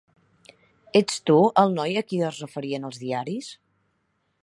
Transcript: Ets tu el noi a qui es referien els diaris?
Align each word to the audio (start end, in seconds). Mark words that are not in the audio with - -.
Ets 0.99 1.19
tu 1.29 1.35
el 1.65 1.75
noi 1.81 2.01
a 2.01 2.05
qui 2.09 2.23
es 2.31 2.43
referien 2.47 2.91
els 2.91 3.01
diaris? 3.07 3.55